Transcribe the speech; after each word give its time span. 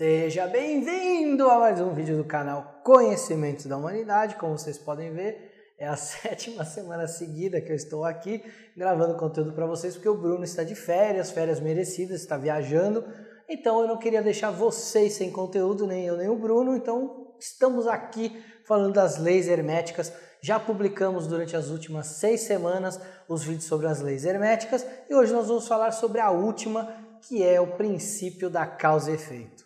Seja 0.00 0.46
bem-vindo 0.46 1.46
a 1.50 1.58
mais 1.58 1.78
um 1.78 1.92
vídeo 1.92 2.16
do 2.16 2.24
canal 2.24 2.80
Conhecimentos 2.82 3.66
da 3.66 3.76
Humanidade. 3.76 4.36
Como 4.36 4.56
vocês 4.56 4.78
podem 4.78 5.12
ver, 5.12 5.74
é 5.78 5.86
a 5.86 5.92
sétima 6.00 6.64
semana 6.64 7.06
seguida 7.06 7.60
que 7.60 7.70
eu 7.70 7.76
estou 7.76 8.06
aqui 8.06 8.42
gravando 8.74 9.18
conteúdo 9.18 9.52
para 9.52 9.66
vocês, 9.66 9.92
porque 9.92 10.08
o 10.08 10.16
Bruno 10.16 10.42
está 10.42 10.64
de 10.64 10.74
férias, 10.74 11.30
férias 11.30 11.60
merecidas, 11.60 12.22
está 12.22 12.38
viajando. 12.38 13.04
Então 13.46 13.82
eu 13.82 13.88
não 13.88 13.98
queria 13.98 14.22
deixar 14.22 14.50
vocês 14.50 15.12
sem 15.12 15.30
conteúdo, 15.30 15.86
nem 15.86 16.06
eu 16.06 16.16
nem 16.16 16.30
o 16.30 16.36
Bruno. 16.36 16.74
Então 16.74 17.34
estamos 17.38 17.86
aqui 17.86 18.42
falando 18.64 18.94
das 18.94 19.18
leis 19.18 19.48
herméticas. 19.48 20.10
Já 20.40 20.58
publicamos 20.58 21.26
durante 21.26 21.54
as 21.54 21.68
últimas 21.68 22.06
seis 22.06 22.40
semanas 22.40 22.98
os 23.28 23.44
vídeos 23.44 23.64
sobre 23.64 23.86
as 23.86 24.00
leis 24.00 24.24
herméticas 24.24 24.82
e 25.10 25.14
hoje 25.14 25.30
nós 25.30 25.48
vamos 25.48 25.68
falar 25.68 25.90
sobre 25.90 26.22
a 26.22 26.30
última, 26.30 26.90
que 27.20 27.42
é 27.42 27.60
o 27.60 27.66
princípio 27.66 28.48
da 28.48 28.64
causa 28.64 29.10
e 29.10 29.14
efeito. 29.16 29.59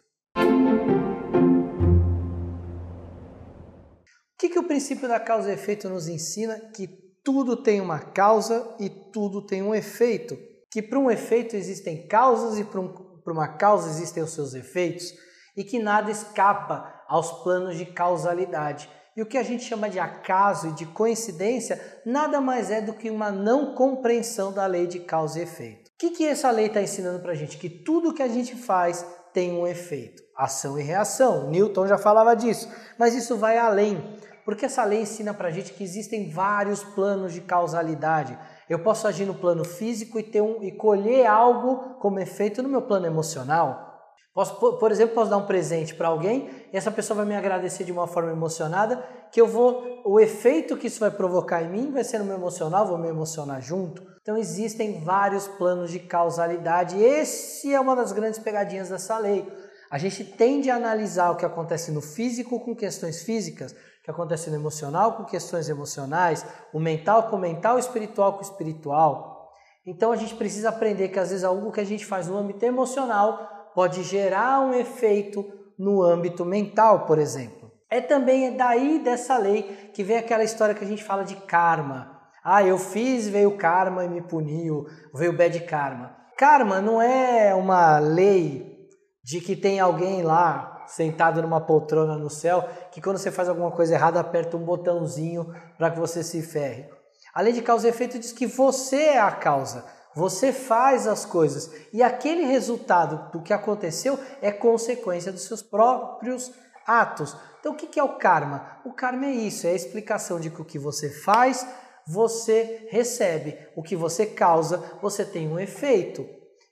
Princípio 4.74 5.06
da 5.06 5.20
causa 5.20 5.50
e 5.50 5.54
efeito 5.54 5.88
nos 5.88 6.08
ensina? 6.08 6.58
Que 6.74 6.88
tudo 7.22 7.56
tem 7.56 7.80
uma 7.80 8.00
causa 8.00 8.74
e 8.80 8.90
tudo 8.90 9.46
tem 9.46 9.62
um 9.62 9.72
efeito. 9.72 10.36
Que 10.68 10.82
para 10.82 10.98
um 10.98 11.08
efeito 11.08 11.54
existem 11.54 12.08
causas 12.08 12.58
e 12.58 12.64
para 12.64 12.80
um, 12.80 12.92
uma 13.24 13.46
causa 13.46 13.88
existem 13.88 14.20
os 14.20 14.32
seus 14.32 14.52
efeitos. 14.52 15.14
E 15.56 15.62
que 15.62 15.78
nada 15.78 16.10
escapa 16.10 16.92
aos 17.06 17.30
planos 17.44 17.76
de 17.76 17.86
causalidade. 17.86 18.90
E 19.16 19.22
o 19.22 19.26
que 19.26 19.38
a 19.38 19.44
gente 19.44 19.62
chama 19.62 19.88
de 19.88 20.00
acaso 20.00 20.70
e 20.70 20.72
de 20.72 20.86
coincidência 20.86 21.80
nada 22.04 22.40
mais 22.40 22.68
é 22.68 22.80
do 22.80 22.94
que 22.94 23.08
uma 23.08 23.30
não 23.30 23.76
compreensão 23.76 24.52
da 24.52 24.66
lei 24.66 24.88
de 24.88 24.98
causa 24.98 25.38
e 25.38 25.42
efeito. 25.42 25.88
O 25.90 25.96
que, 25.96 26.10
que 26.10 26.26
essa 26.26 26.50
lei 26.50 26.66
está 26.66 26.82
ensinando 26.82 27.20
para 27.20 27.30
a 27.30 27.36
gente? 27.36 27.58
Que 27.58 27.70
tudo 27.70 28.12
que 28.12 28.24
a 28.24 28.28
gente 28.28 28.56
faz 28.56 29.06
tem 29.32 29.52
um 29.52 29.68
efeito, 29.68 30.20
ação 30.36 30.76
e 30.76 30.82
reação. 30.82 31.48
Newton 31.48 31.86
já 31.86 31.96
falava 31.96 32.34
disso, 32.34 32.68
mas 32.98 33.14
isso 33.14 33.36
vai 33.36 33.56
além, 33.56 34.18
porque 34.44 34.66
essa 34.66 34.84
lei 34.84 35.02
ensina 35.02 35.32
para 35.32 35.48
a 35.48 35.50
gente 35.50 35.72
que 35.72 35.82
existem 35.82 36.30
vários 36.30 36.84
planos 36.84 37.32
de 37.32 37.40
causalidade. 37.40 38.38
Eu 38.68 38.78
posso 38.78 39.06
agir 39.06 39.24
no 39.24 39.34
plano 39.34 39.64
físico 39.64 40.18
e, 40.18 40.22
ter 40.22 40.40
um, 40.40 40.62
e 40.62 40.72
colher 40.72 41.26
algo 41.26 41.96
como 41.98 42.18
efeito 42.18 42.62
no 42.62 42.68
meu 42.68 42.82
plano 42.82 43.06
emocional. 43.06 43.92
Posso, 44.34 44.56
por 44.56 44.90
exemplo, 44.90 45.14
posso 45.14 45.30
dar 45.30 45.36
um 45.36 45.46
presente 45.46 45.94
para 45.94 46.08
alguém 46.08 46.50
e 46.72 46.76
essa 46.76 46.90
pessoa 46.90 47.18
vai 47.18 47.26
me 47.26 47.36
agradecer 47.36 47.84
de 47.84 47.92
uma 47.92 48.08
forma 48.08 48.32
emocionada, 48.32 49.02
que 49.30 49.40
eu 49.40 49.46
vou, 49.46 50.02
o 50.04 50.18
efeito 50.18 50.76
que 50.76 50.88
isso 50.88 50.98
vai 50.98 51.10
provocar 51.10 51.62
em 51.62 51.68
mim 51.68 51.92
vai 51.92 52.02
ser 52.02 52.18
no 52.18 52.24
meu 52.24 52.34
emocional, 52.34 52.86
vou 52.86 52.98
me 52.98 53.08
emocionar 53.08 53.62
junto. 53.62 54.02
Então 54.20 54.36
existem 54.36 55.00
vários 55.00 55.46
planos 55.46 55.90
de 55.90 56.00
causalidade. 56.00 57.00
Esse 57.00 57.72
é 57.72 57.78
uma 57.78 57.94
das 57.94 58.10
grandes 58.10 58.40
pegadinhas 58.40 58.88
dessa 58.88 59.18
lei. 59.18 59.46
A 59.88 59.98
gente 59.98 60.24
tende 60.24 60.68
a 60.68 60.74
analisar 60.76 61.30
o 61.30 61.36
que 61.36 61.44
acontece 61.44 61.92
no 61.92 62.00
físico 62.00 62.58
com 62.58 62.74
questões 62.74 63.22
físicas, 63.22 63.76
que 64.04 64.10
acontece 64.10 64.50
no 64.50 64.56
emocional 64.56 65.14
com 65.14 65.24
questões 65.24 65.70
emocionais, 65.70 66.44
o 66.74 66.78
mental 66.78 67.24
com 67.24 67.36
o 67.36 67.40
mental, 67.40 67.76
o 67.76 67.78
espiritual 67.78 68.34
com 68.34 68.40
o 68.40 68.42
espiritual. 68.42 69.50
Então 69.86 70.12
a 70.12 70.16
gente 70.16 70.34
precisa 70.34 70.68
aprender 70.68 71.08
que 71.08 71.18
às 71.18 71.30
vezes 71.30 71.42
algo 71.42 71.72
que 71.72 71.80
a 71.80 71.84
gente 71.84 72.04
faz 72.04 72.28
no 72.28 72.36
âmbito 72.36 72.66
emocional 72.66 73.72
pode 73.74 74.02
gerar 74.02 74.60
um 74.60 74.74
efeito 74.74 75.42
no 75.78 76.02
âmbito 76.02 76.44
mental, 76.44 77.06
por 77.06 77.18
exemplo. 77.18 77.72
É 77.90 78.00
também 78.00 78.54
daí 78.54 78.98
dessa 78.98 79.38
lei 79.38 79.90
que 79.94 80.04
vem 80.04 80.18
aquela 80.18 80.44
história 80.44 80.74
que 80.74 80.84
a 80.84 80.86
gente 80.86 81.02
fala 81.02 81.24
de 81.24 81.36
karma. 81.36 82.20
Ah, 82.44 82.62
eu 82.62 82.76
fiz, 82.76 83.26
veio 83.26 83.56
karma 83.56 84.04
e 84.04 84.08
me 84.08 84.20
puniu, 84.20 84.84
veio 85.14 85.34
bad 85.34 85.58
karma. 85.60 86.14
Karma 86.36 86.80
não 86.80 87.00
é 87.00 87.54
uma 87.54 87.98
lei 87.98 88.86
de 89.24 89.40
que 89.40 89.56
tem 89.56 89.80
alguém 89.80 90.22
lá 90.22 90.73
sentado 90.86 91.42
numa 91.42 91.60
poltrona 91.60 92.16
no 92.16 92.30
céu 92.30 92.68
que 92.90 93.00
quando 93.00 93.18
você 93.18 93.30
faz 93.30 93.48
alguma 93.48 93.70
coisa 93.70 93.94
errada 93.94 94.20
aperta 94.20 94.56
um 94.56 94.64
botãozinho 94.64 95.54
para 95.76 95.90
que 95.90 95.98
você 95.98 96.22
se 96.22 96.42
ferre. 96.42 96.88
A 97.34 97.40
lei 97.40 97.52
de 97.52 97.62
causa 97.62 97.86
e 97.86 97.90
efeito 97.90 98.18
diz 98.18 98.32
que 98.32 98.46
você 98.46 98.96
é 98.96 99.20
a 99.20 99.30
causa. 99.30 99.84
Você 100.14 100.52
faz 100.52 101.08
as 101.08 101.24
coisas 101.24 101.70
e 101.92 102.02
aquele 102.02 102.44
resultado 102.44 103.32
do 103.32 103.42
que 103.42 103.52
aconteceu 103.52 104.18
é 104.40 104.52
consequência 104.52 105.32
dos 105.32 105.42
seus 105.42 105.60
próprios 105.60 106.52
atos. 106.86 107.36
Então, 107.58 107.72
o 107.72 107.76
que 107.76 107.98
é 107.98 108.04
o 108.04 108.16
karma? 108.16 108.78
O 108.84 108.92
karma 108.92 109.26
é 109.26 109.32
isso, 109.32 109.66
é 109.66 109.70
a 109.70 109.74
explicação 109.74 110.38
de 110.38 110.50
que 110.50 110.62
o 110.62 110.64
que 110.64 110.78
você 110.78 111.10
faz, 111.10 111.66
você 112.06 112.86
recebe. 112.90 113.58
O 113.74 113.82
que 113.82 113.96
você 113.96 114.26
causa, 114.26 114.82
você 115.00 115.24
tem 115.24 115.48
um 115.48 115.58
efeito. 115.58 116.24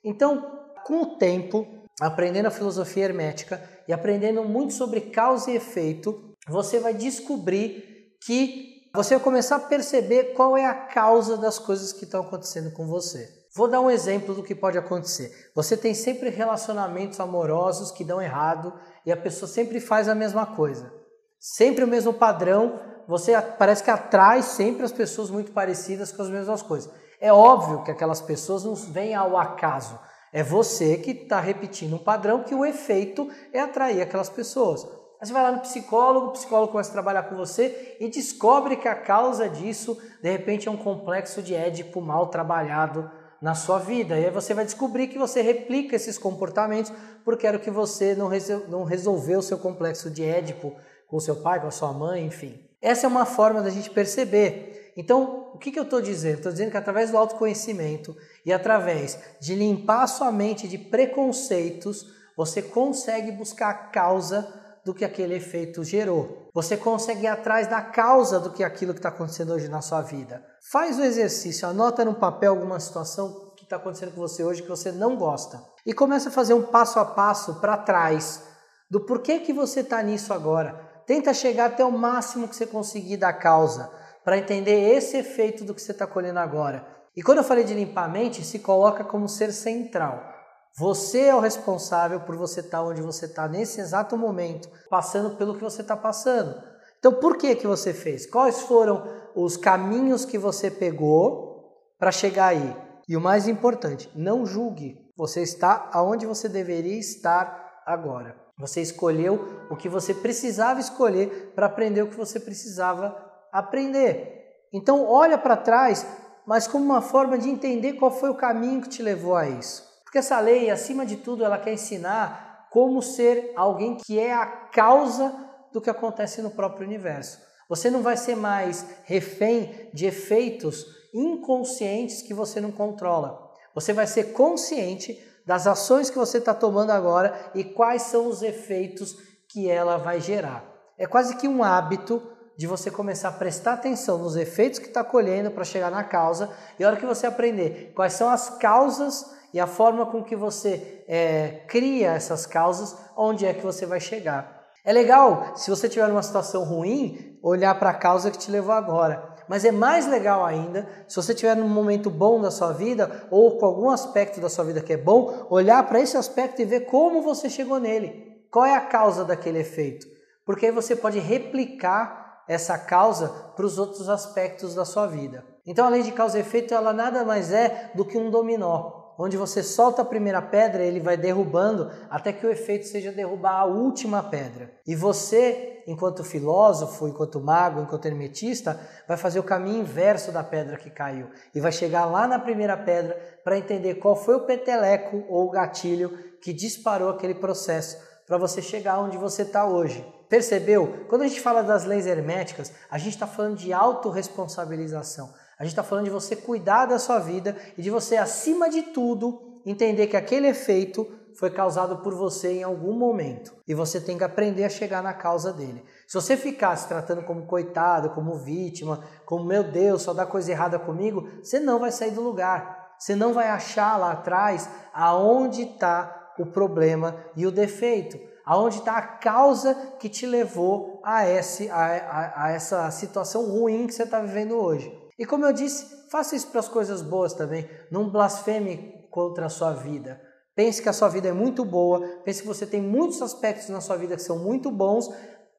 Então, 0.03 0.63
com 0.85 1.01
o 1.01 1.17
tempo, 1.17 1.67
aprendendo 1.99 2.47
a 2.47 2.51
filosofia 2.51 3.05
hermética 3.05 3.61
e 3.87 3.93
aprendendo 3.93 4.43
muito 4.43 4.73
sobre 4.73 5.01
causa 5.01 5.51
e 5.51 5.55
efeito, 5.55 6.33
você 6.47 6.79
vai 6.79 6.93
descobrir 6.93 8.17
que 8.25 8.73
você 8.95 9.15
vai 9.15 9.23
começar 9.23 9.55
a 9.55 9.59
perceber 9.59 10.33
qual 10.35 10.55
é 10.55 10.65
a 10.65 10.73
causa 10.73 11.35
das 11.35 11.57
coisas 11.57 11.91
que 11.91 12.03
estão 12.03 12.21
acontecendo 12.21 12.71
com 12.71 12.85
você. 12.85 13.27
Vou 13.55 13.67
dar 13.67 13.81
um 13.81 13.89
exemplo 13.89 14.33
do 14.33 14.43
que 14.43 14.53
pode 14.53 14.77
acontecer. 14.77 15.51
Você 15.55 15.75
tem 15.75 15.93
sempre 15.93 16.29
relacionamentos 16.29 17.19
amorosos 17.19 17.91
que 17.91 18.03
dão 18.03 18.21
errado 18.21 18.73
e 19.05 19.11
a 19.11 19.17
pessoa 19.17 19.49
sempre 19.49 19.79
faz 19.79 20.07
a 20.07 20.15
mesma 20.15 20.45
coisa. 20.45 20.91
Sempre 21.39 21.83
o 21.83 21.87
mesmo 21.87 22.13
padrão, 22.13 22.79
você 23.07 23.39
parece 23.41 23.83
que 23.83 23.91
atrai 23.91 24.41
sempre 24.41 24.83
as 24.83 24.91
pessoas 24.91 25.29
muito 25.29 25.51
parecidas 25.51 26.11
com 26.11 26.21
as 26.21 26.29
mesmas 26.29 26.61
coisas. 26.61 26.91
É 27.19 27.31
óbvio 27.31 27.83
que 27.83 27.91
aquelas 27.91 28.21
pessoas 28.21 28.63
não 28.63 28.75
vêm 28.75 29.13
ao 29.15 29.37
acaso. 29.37 29.99
É 30.33 30.41
você 30.41 30.97
que 30.97 31.11
está 31.11 31.39
repetindo 31.39 31.95
um 31.95 31.99
padrão 31.99 32.43
que 32.43 32.55
o 32.55 32.65
efeito 32.65 33.29
é 33.53 33.59
atrair 33.59 34.01
aquelas 34.01 34.29
pessoas. 34.29 34.83
Aí 35.21 35.27
você 35.27 35.31
vai 35.31 35.43
lá 35.43 35.51
no 35.51 35.59
psicólogo, 35.59 36.27
o 36.27 36.31
psicólogo 36.31 36.71
começa 36.71 36.89
a 36.89 36.93
trabalhar 36.93 37.23
com 37.23 37.35
você 37.35 37.95
e 37.99 38.09
descobre 38.09 38.75
que 38.75 38.87
a 38.87 38.95
causa 38.95 39.47
disso, 39.47 39.95
de 40.21 40.29
repente, 40.29 40.67
é 40.67 40.71
um 40.71 40.75
complexo 40.75 41.41
de 41.41 41.53
Édipo 41.53 42.01
mal 42.01 42.27
trabalhado 42.27 43.09
na 43.39 43.53
sua 43.53 43.77
vida. 43.77 44.19
E 44.19 44.25
aí 44.25 44.31
você 44.31 44.53
vai 44.53 44.65
descobrir 44.65 45.07
que 45.07 45.19
você 45.19 45.41
replica 45.41 45.95
esses 45.95 46.17
comportamentos 46.17 46.91
porque 47.23 47.45
era 47.45 47.57
o 47.57 47.59
que 47.59 47.69
você 47.69 48.15
não, 48.15 48.27
resol 48.27 48.63
não 48.67 48.83
resolveu 48.83 49.39
o 49.39 49.43
seu 49.43 49.59
complexo 49.59 50.09
de 50.09 50.23
Édipo 50.23 50.75
com 51.07 51.19
seu 51.19 51.35
pai, 51.35 51.61
com 51.61 51.67
a 51.67 51.71
sua 51.71 51.93
mãe, 51.93 52.25
enfim. 52.25 52.59
Essa 52.81 53.05
é 53.05 53.07
uma 53.07 53.25
forma 53.25 53.61
da 53.61 53.69
gente 53.69 53.91
perceber. 53.91 54.82
Então, 54.95 55.51
o 55.53 55.57
que, 55.57 55.71
que 55.71 55.79
eu 55.79 55.83
estou 55.83 56.01
dizendo? 56.01 56.37
Estou 56.37 56.51
dizendo 56.51 56.71
que 56.71 56.77
através 56.77 57.09
do 57.09 57.17
autoconhecimento 57.17 58.15
e 58.45 58.53
através 58.53 59.17
de 59.39 59.55
limpar 59.55 60.03
a 60.03 60.07
sua 60.07 60.31
mente 60.31 60.67
de 60.67 60.77
preconceitos, 60.77 62.05
você 62.37 62.61
consegue 62.61 63.31
buscar 63.31 63.69
a 63.69 63.73
causa 63.73 64.61
do 64.85 64.93
que 64.93 65.05
aquele 65.05 65.35
efeito 65.35 65.83
gerou. 65.83 66.49
Você 66.53 66.75
consegue 66.75 67.23
ir 67.23 67.27
atrás 67.27 67.67
da 67.67 67.81
causa 67.81 68.39
do 68.39 68.51
que 68.51 68.63
aquilo 68.63 68.93
que 68.93 68.99
está 68.99 69.09
acontecendo 69.09 69.53
hoje 69.53 69.67
na 69.67 69.81
sua 69.81 70.01
vida. 70.01 70.43
Faz 70.71 70.99
o 70.99 71.03
exercício, 71.03 71.67
anota 71.67 72.03
no 72.03 72.13
papel 72.13 72.51
alguma 72.51 72.79
situação 72.79 73.53
que 73.55 73.63
está 73.63 73.77
acontecendo 73.77 74.11
com 74.11 74.21
você 74.21 74.43
hoje 74.43 74.61
que 74.61 74.69
você 74.69 74.91
não 74.91 75.15
gosta 75.15 75.63
e 75.85 75.93
começa 75.93 76.29
a 76.29 76.31
fazer 76.31 76.53
um 76.53 76.63
passo 76.63 76.99
a 76.99 77.05
passo 77.05 77.55
para 77.55 77.77
trás 77.77 78.43
do 78.91 79.05
porquê 79.05 79.39
que 79.39 79.53
você 79.53 79.79
está 79.79 80.01
nisso 80.03 80.33
agora. 80.33 80.73
Tenta 81.07 81.33
chegar 81.33 81.65
até 81.65 81.83
o 81.83 81.91
máximo 81.91 82.47
que 82.47 82.55
você 82.55 82.65
conseguir 82.65 83.17
da 83.17 83.33
causa 83.33 84.02
para 84.23 84.37
entender 84.37 84.95
esse 84.95 85.17
efeito 85.17 85.63
do 85.63 85.73
que 85.73 85.81
você 85.81 85.91
está 85.91 86.07
colhendo 86.07 86.39
agora. 86.39 86.87
E 87.15 87.21
quando 87.21 87.39
eu 87.39 87.43
falei 87.43 87.63
de 87.63 87.73
limpar 87.73 88.05
a 88.05 88.07
mente, 88.07 88.43
se 88.43 88.59
coloca 88.59 89.03
como 89.03 89.27
ser 89.27 89.51
central. 89.51 90.31
Você 90.77 91.25
é 91.25 91.35
o 91.35 91.39
responsável 91.39 92.21
por 92.21 92.35
você 92.35 92.61
estar 92.61 92.81
onde 92.81 93.01
você 93.01 93.25
está 93.25 93.47
nesse 93.47 93.79
exato 93.79 94.17
momento, 94.17 94.67
passando 94.89 95.35
pelo 95.35 95.53
que 95.53 95.63
você 95.63 95.81
está 95.81 95.95
passando. 95.95 96.59
Então, 96.97 97.13
por 97.13 97.37
que 97.37 97.55
que 97.55 97.67
você 97.67 97.93
fez? 97.93 98.25
Quais 98.25 98.61
foram 98.61 99.07
os 99.35 99.55
caminhos 99.55 100.25
que 100.25 100.37
você 100.37 100.71
pegou 100.71 101.77
para 101.99 102.11
chegar 102.11 102.47
aí? 102.47 102.75
E 103.07 103.15
o 103.15 103.21
mais 103.21 103.47
importante, 103.47 104.09
não 104.15 104.45
julgue. 104.45 104.97
Você 105.15 105.41
está 105.41 105.89
aonde 105.93 106.25
você 106.25 106.49
deveria 106.49 106.97
estar 106.97 107.83
agora. 107.85 108.35
Você 108.57 108.81
escolheu 108.81 109.67
o 109.69 109.75
que 109.75 109.89
você 109.89 110.13
precisava 110.13 110.79
escolher 110.79 111.51
para 111.53 111.67
aprender 111.67 112.01
o 112.01 112.07
que 112.07 112.17
você 112.17 112.39
precisava 112.39 113.15
aprender. 113.53 114.41
Então, 114.73 115.07
olha 115.07 115.37
para 115.37 115.55
trás, 115.55 116.05
mas 116.45 116.67
como 116.67 116.83
uma 116.83 117.01
forma 117.01 117.37
de 117.37 117.47
entender 117.47 117.93
qual 117.93 118.09
foi 118.09 118.31
o 118.31 118.35
caminho 118.35 118.81
que 118.81 118.89
te 118.89 119.03
levou 119.03 119.35
a 119.35 119.47
isso. 119.47 119.83
Porque 120.03 120.17
essa 120.17 120.39
lei, 120.39 120.71
acima 120.71 121.05
de 121.05 121.17
tudo, 121.17 121.45
ela 121.45 121.59
quer 121.59 121.73
ensinar 121.73 122.67
como 122.71 123.01
ser 123.03 123.53
alguém 123.55 123.97
que 123.97 124.19
é 124.19 124.33
a 124.33 124.45
causa 124.45 125.31
do 125.71 125.79
que 125.79 125.89
acontece 125.89 126.41
no 126.41 126.49
próprio 126.49 126.87
universo. 126.87 127.39
Você 127.69 127.89
não 127.89 128.01
vai 128.01 128.17
ser 128.17 128.35
mais 128.35 128.85
refém 129.05 129.89
de 129.93 130.05
efeitos 130.05 130.85
inconscientes 131.13 132.21
que 132.21 132.33
você 132.33 132.59
não 132.59 132.71
controla. 132.71 133.51
Você 133.75 133.93
vai 133.93 134.07
ser 134.07 134.33
consciente 134.33 135.17
das 135.45 135.67
ações 135.67 136.09
que 136.09 136.17
você 136.17 136.39
está 136.39 136.53
tomando 136.53 136.91
agora 136.91 137.51
e 137.53 137.63
quais 137.63 138.03
são 138.03 138.27
os 138.27 138.41
efeitos 138.41 139.15
que 139.49 139.69
ela 139.69 139.97
vai 139.97 140.19
gerar. 140.19 140.63
É 140.97 141.05
quase 141.05 141.35
que 141.37 141.47
um 141.47 141.63
hábito 141.63 142.21
de 142.57 142.67
você 142.67 142.91
começar 142.91 143.29
a 143.29 143.33
prestar 143.33 143.73
atenção 143.73 144.17
nos 144.17 144.35
efeitos 144.35 144.79
que 144.79 144.87
está 144.87 145.03
colhendo 145.03 145.51
para 145.51 145.63
chegar 145.63 145.89
na 145.89 146.03
causa, 146.03 146.49
e 146.77 146.83
a 146.83 146.87
hora 146.87 146.97
que 146.97 147.05
você 147.05 147.25
aprender 147.25 147.91
quais 147.95 148.13
são 148.13 148.29
as 148.29 148.49
causas 148.49 149.33
e 149.53 149.59
a 149.59 149.67
forma 149.67 150.05
com 150.05 150.23
que 150.23 150.35
você 150.35 151.03
é, 151.07 151.63
cria 151.67 152.11
essas 152.11 152.45
causas, 152.45 152.95
onde 153.15 153.45
é 153.45 153.53
que 153.53 153.63
você 153.63 153.85
vai 153.85 153.99
chegar. 153.99 154.63
É 154.85 154.91
legal, 154.91 155.53
se 155.55 155.69
você 155.69 155.87
tiver 155.87 156.07
numa 156.07 156.23
situação 156.23 156.63
ruim, 156.63 157.39
olhar 157.41 157.77
para 157.79 157.91
a 157.91 157.93
causa 157.93 158.29
que 158.29 158.37
te 158.37 158.51
levou 158.51 158.73
agora. 158.73 159.33
Mas 159.47 159.65
é 159.65 159.71
mais 159.71 160.07
legal 160.07 160.45
ainda, 160.45 160.87
se 161.07 161.15
você 161.15 161.33
estiver 161.33 161.55
num 161.55 161.69
momento 161.69 162.09
bom 162.09 162.41
da 162.41 162.51
sua 162.51 162.71
vida 162.71 163.27
ou 163.29 163.57
com 163.57 163.65
algum 163.65 163.89
aspecto 163.89 164.39
da 164.39 164.49
sua 164.49 164.65
vida 164.65 164.81
que 164.81 164.93
é 164.93 164.97
bom, 164.97 165.47
olhar 165.49 165.87
para 165.87 165.99
esse 165.99 166.17
aspecto 166.17 166.61
e 166.61 166.65
ver 166.65 166.81
como 166.81 167.21
você 167.21 167.49
chegou 167.49 167.79
nele. 167.79 168.41
Qual 168.49 168.65
é 168.65 168.75
a 168.75 168.81
causa 168.81 169.23
daquele 169.23 169.59
efeito? 169.59 170.05
Porque 170.45 170.65
aí 170.65 170.71
você 170.71 170.95
pode 170.95 171.19
replicar 171.19 172.22
essa 172.47 172.77
causa 172.77 173.29
para 173.55 173.65
os 173.65 173.77
outros 173.77 174.09
aspectos 174.09 174.75
da 174.75 174.85
sua 174.85 175.07
vida. 175.07 175.45
Então, 175.65 175.85
a 175.85 175.89
lei 175.89 176.03
de 176.03 176.11
causa 176.11 176.37
e 176.37 176.41
efeito, 176.41 176.73
ela 176.73 176.93
nada 176.93 177.23
mais 177.23 177.51
é 177.51 177.91
do 177.95 178.05
que 178.05 178.17
um 178.17 178.29
dominó 178.29 179.03
onde 179.17 179.37
você 179.37 179.61
solta 179.61 180.01
a 180.01 180.05
primeira 180.05 180.41
pedra, 180.41 180.83
ele 180.83 180.99
vai 180.99 181.17
derrubando 181.17 181.91
até 182.09 182.33
que 182.33 182.45
o 182.45 182.51
efeito 182.51 182.87
seja 182.87 183.11
derrubar 183.11 183.59
a 183.59 183.65
última 183.65 184.23
pedra. 184.23 184.71
E 184.85 184.95
você, 184.95 185.83
enquanto 185.87 186.23
filósofo, 186.23 187.07
enquanto 187.07 187.39
mago, 187.39 187.81
enquanto 187.81 188.05
hermetista, 188.05 188.79
vai 189.07 189.17
fazer 189.17 189.39
o 189.39 189.43
caminho 189.43 189.81
inverso 189.81 190.31
da 190.31 190.43
pedra 190.43 190.77
que 190.77 190.89
caiu 190.89 191.27
e 191.53 191.59
vai 191.59 191.71
chegar 191.71 192.05
lá 192.05 192.27
na 192.27 192.39
primeira 192.39 192.77
pedra 192.77 193.15
para 193.43 193.57
entender 193.57 193.95
qual 193.95 194.15
foi 194.15 194.35
o 194.35 194.45
peteleco 194.45 195.23
ou 195.29 195.47
o 195.47 195.51
gatilho 195.51 196.09
que 196.41 196.53
disparou 196.53 197.09
aquele 197.09 197.35
processo 197.35 197.97
para 198.25 198.37
você 198.37 198.61
chegar 198.61 198.99
onde 198.99 199.17
você 199.17 199.43
está 199.43 199.65
hoje. 199.65 200.05
Percebeu? 200.29 201.05
Quando 201.07 201.23
a 201.23 201.27
gente 201.27 201.41
fala 201.41 201.61
das 201.61 201.85
leis 201.85 202.05
herméticas, 202.05 202.71
a 202.89 202.97
gente 202.97 203.13
está 203.13 203.27
falando 203.27 203.57
de 203.57 203.71
autorresponsabilização. 203.71 205.33
A 205.59 205.63
gente 205.63 205.73
está 205.73 205.83
falando 205.83 206.05
de 206.05 206.09
você 206.09 206.35
cuidar 206.35 206.85
da 206.85 206.97
sua 206.97 207.19
vida 207.19 207.55
e 207.77 207.81
de 207.81 207.89
você, 207.89 208.17
acima 208.17 208.69
de 208.69 208.81
tudo, 208.83 209.61
entender 209.65 210.07
que 210.07 210.17
aquele 210.17 210.47
efeito 210.47 211.07
foi 211.37 211.49
causado 211.49 211.97
por 211.97 212.13
você 212.13 212.53
em 212.53 212.63
algum 212.63 212.93
momento 212.93 213.53
e 213.67 213.73
você 213.73 213.99
tem 213.99 214.17
que 214.17 214.23
aprender 214.23 214.63
a 214.63 214.69
chegar 214.69 215.01
na 215.01 215.13
causa 215.13 215.51
dele. 215.51 215.83
Se 216.07 216.13
você 216.13 216.37
ficar 216.37 216.75
se 216.75 216.87
tratando 216.87 217.23
como 217.23 217.45
coitado, 217.45 218.11
como 218.11 218.37
vítima, 218.37 219.03
como 219.25 219.45
meu 219.45 219.63
Deus, 219.63 220.03
só 220.03 220.13
dá 220.13 220.25
coisa 220.25 220.51
errada 220.51 220.77
comigo, 220.77 221.27
você 221.41 221.59
não 221.59 221.79
vai 221.79 221.91
sair 221.91 222.11
do 222.11 222.21
lugar. 222.21 222.95
Você 222.99 223.15
não 223.15 223.33
vai 223.33 223.47
achar 223.47 223.97
lá 223.97 224.11
atrás 224.11 224.69
aonde 224.93 225.63
está 225.63 226.22
o 226.39 226.45
problema 226.45 227.15
e 227.35 227.45
o 227.45 227.51
defeito, 227.51 228.19
aonde 228.45 228.79
está 228.79 228.97
a 228.97 229.01
causa 229.01 229.75
que 229.99 230.09
te 230.09 230.25
levou 230.25 231.01
a, 231.03 231.27
esse, 231.27 231.69
a, 231.69 231.85
a, 231.85 232.45
a 232.45 232.51
essa 232.51 232.89
situação 232.91 233.45
ruim 233.49 233.87
que 233.87 233.93
você 233.93 234.03
está 234.03 234.19
vivendo 234.19 234.55
hoje. 234.55 234.91
E 235.17 235.25
como 235.25 235.45
eu 235.45 235.53
disse, 235.53 236.09
faça 236.09 236.35
isso 236.35 236.47
para 236.47 236.59
as 236.59 236.67
coisas 236.67 237.01
boas 237.01 237.33
também. 237.33 237.69
Não 237.91 238.09
blasfeme 238.09 239.07
contra 239.09 239.45
a 239.45 239.49
sua 239.49 239.73
vida. 239.73 240.19
Pense 240.55 240.81
que 240.81 240.89
a 240.89 240.93
sua 240.93 241.09
vida 241.09 241.29
é 241.29 241.33
muito 241.33 241.65
boa, 241.65 241.99
pense 242.23 242.41
que 242.41 242.47
você 242.47 242.65
tem 242.65 242.81
muitos 242.81 243.21
aspectos 243.21 243.69
na 243.69 243.81
sua 243.81 243.95
vida 243.95 244.15
que 244.15 244.21
são 244.21 244.37
muito 244.37 244.69
bons. 244.69 245.09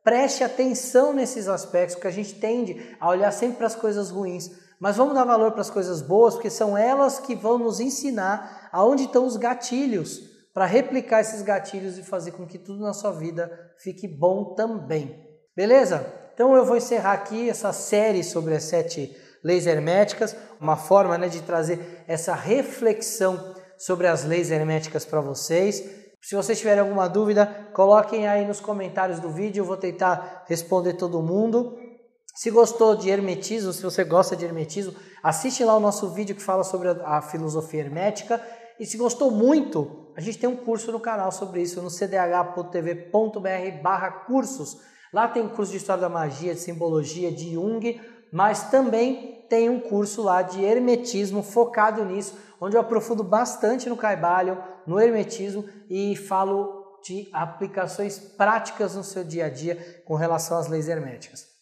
Preste 0.04 0.44
atenção 0.44 1.12
nesses 1.12 1.48
aspectos, 1.48 1.96
porque 1.96 2.08
a 2.08 2.12
gente 2.12 2.34
tende 2.34 2.96
a 3.00 3.08
olhar 3.08 3.32
sempre 3.32 3.56
para 3.56 3.66
as 3.66 3.74
coisas 3.74 4.10
ruins. 4.10 4.50
Mas 4.78 4.96
vamos 4.96 5.14
dar 5.14 5.24
valor 5.24 5.52
para 5.52 5.62
as 5.62 5.70
coisas 5.70 6.02
boas, 6.02 6.34
porque 6.34 6.50
são 6.50 6.76
elas 6.76 7.18
que 7.18 7.34
vão 7.34 7.58
nos 7.58 7.80
ensinar 7.80 8.68
aonde 8.70 9.04
estão 9.04 9.24
os 9.26 9.36
gatilhos, 9.36 10.20
para 10.54 10.64
replicar 10.64 11.20
esses 11.20 11.42
gatilhos 11.42 11.98
e 11.98 12.04
fazer 12.04 12.30
com 12.30 12.46
que 12.46 12.58
tudo 12.58 12.80
na 12.80 12.94
sua 12.94 13.10
vida 13.10 13.50
fique 13.76 14.06
bom 14.06 14.54
também. 14.54 15.28
Beleza? 15.54 16.06
Então 16.32 16.54
eu 16.54 16.64
vou 16.64 16.76
encerrar 16.76 17.12
aqui 17.12 17.50
essa 17.50 17.72
série 17.72 18.22
sobre 18.22 18.54
as 18.54 18.62
sete 18.62 19.14
leis 19.42 19.66
herméticas, 19.66 20.34
uma 20.60 20.76
forma 20.76 21.18
né, 21.18 21.28
de 21.28 21.42
trazer 21.42 22.04
essa 22.08 22.34
reflexão 22.34 23.54
sobre 23.76 24.06
as 24.06 24.24
leis 24.24 24.50
herméticas 24.50 25.04
para 25.04 25.20
vocês. 25.20 25.84
Se 26.22 26.34
vocês 26.34 26.58
tiverem 26.58 26.80
alguma 26.80 27.06
dúvida, 27.08 27.68
coloquem 27.74 28.26
aí 28.26 28.46
nos 28.46 28.60
comentários 28.60 29.20
do 29.20 29.28
vídeo, 29.28 29.60
eu 29.60 29.66
vou 29.66 29.76
tentar 29.76 30.44
responder 30.48 30.94
todo 30.94 31.22
mundo. 31.22 31.76
Se 32.34 32.50
gostou 32.50 32.96
de 32.96 33.10
hermetismo, 33.10 33.72
se 33.72 33.82
você 33.82 34.02
gosta 34.02 34.34
de 34.34 34.44
hermetismo, 34.44 34.94
assiste 35.22 35.62
lá 35.62 35.76
o 35.76 35.80
nosso 35.80 36.08
vídeo 36.10 36.34
que 36.34 36.42
fala 36.42 36.64
sobre 36.64 36.88
a, 36.88 37.20
filosofia 37.20 37.80
hermética. 37.80 38.40
E 38.80 38.86
se 38.86 38.96
gostou 38.96 39.30
muito, 39.30 40.03
a 40.16 40.20
gente 40.20 40.38
tem 40.38 40.48
um 40.48 40.56
curso 40.56 40.92
no 40.92 41.00
canal 41.00 41.32
sobre 41.32 41.62
isso, 41.62 41.82
no 41.82 41.90
cdh.tv.br 41.90 43.82
barra 43.82 44.10
cursos. 44.10 44.80
Lá 45.12 45.28
tem 45.28 45.48
curso 45.48 45.72
de 45.72 45.78
História 45.78 46.00
da 46.00 46.08
Magia, 46.08 46.54
de 46.54 46.60
Simbologia, 46.60 47.32
de 47.32 47.52
Jung, 47.52 48.00
mas 48.32 48.70
também 48.70 49.44
tem 49.48 49.68
um 49.68 49.80
curso 49.80 50.22
lá 50.22 50.42
de 50.42 50.64
hermetismo 50.64 51.42
focado 51.42 52.04
nisso, 52.04 52.36
onde 52.60 52.76
eu 52.76 52.80
aprofundo 52.80 53.22
bastante 53.22 53.88
no 53.88 53.96
caibalho, 53.96 54.62
no 54.86 55.00
hermetismo 55.00 55.64
e 55.88 56.16
falo 56.16 56.98
de 57.02 57.28
aplicações 57.32 58.18
práticas 58.18 58.94
no 58.96 59.04
seu 59.04 59.22
dia 59.22 59.46
a 59.46 59.50
dia 59.50 60.02
com 60.04 60.14
relação 60.14 60.58
às 60.58 60.68
leis 60.68 60.88
herméticas. 60.88 61.53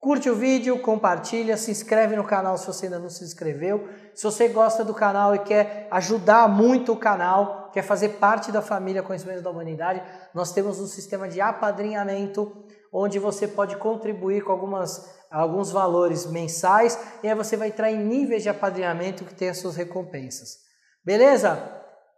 Curte 0.00 0.30
o 0.30 0.34
vídeo, 0.34 0.78
compartilha, 0.78 1.58
se 1.58 1.70
inscreve 1.70 2.16
no 2.16 2.24
canal 2.24 2.56
se 2.56 2.66
você 2.66 2.86
ainda 2.86 2.98
não 2.98 3.10
se 3.10 3.22
inscreveu. 3.22 3.86
Se 4.14 4.24
você 4.24 4.48
gosta 4.48 4.82
do 4.82 4.94
canal 4.94 5.34
e 5.34 5.40
quer 5.40 5.88
ajudar 5.90 6.48
muito 6.48 6.92
o 6.92 6.96
canal, 6.96 7.68
quer 7.70 7.82
fazer 7.82 8.10
parte 8.10 8.50
da 8.50 8.62
família 8.62 9.02
Conhecimento 9.02 9.42
da 9.42 9.50
Humanidade, 9.50 10.02
nós 10.32 10.52
temos 10.52 10.80
um 10.80 10.86
sistema 10.86 11.28
de 11.28 11.38
apadrinhamento 11.38 12.50
onde 12.90 13.18
você 13.18 13.46
pode 13.46 13.76
contribuir 13.76 14.42
com 14.42 14.52
algumas 14.52 15.20
alguns 15.30 15.70
valores 15.70 16.26
mensais 16.26 16.98
e 17.22 17.28
aí 17.28 17.34
você 17.36 17.56
vai 17.56 17.68
entrar 17.68 17.88
em 17.90 18.02
níveis 18.02 18.42
de 18.42 18.48
apadrinhamento 18.48 19.24
que 19.24 19.34
tem 19.34 19.50
as 19.50 19.58
suas 19.58 19.76
recompensas. 19.76 20.58
Beleza? 21.04 21.62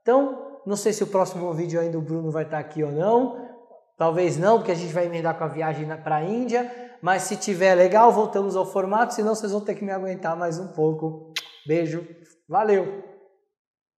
Então, 0.01 0.61
não 0.65 0.77
sei 0.77 0.93
se 0.93 1.03
o 1.03 1.09
próximo 1.09 1.53
vídeo 1.53 1.81
ainda 1.81 1.99
o 1.99 2.03
Bruno 2.03 2.31
vai 2.31 2.45
estar 2.45 2.59
aqui 2.59 2.83
ou 2.83 2.93
não. 2.93 3.52
Talvez 3.97 4.37
não, 4.37 4.59
porque 4.59 4.73
a 4.73 4.77
gente 4.77 4.93
vai 4.93 5.07
emendar 5.07 5.37
com 5.37 5.45
a 5.45 5.49
viagem 5.49 5.87
para 5.99 6.17
a 6.17 6.25
Índia. 6.25 6.71
Mas 7.01 7.23
se 7.23 7.37
tiver 7.37 7.75
legal, 7.75 8.13
voltamos 8.13 8.57
ao 8.57 8.65
formato. 8.65 9.15
Senão, 9.15 9.35
vocês 9.35 9.53
vão 9.53 9.61
ter 9.61 9.75
que 9.75 9.85
me 9.85 9.93
aguentar 9.93 10.37
mais 10.37 10.59
um 10.59 10.69
pouco. 10.69 11.33
Beijo. 11.67 12.07
Valeu! 12.49 13.12